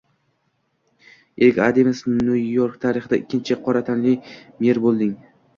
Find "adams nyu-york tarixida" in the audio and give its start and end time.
1.67-3.21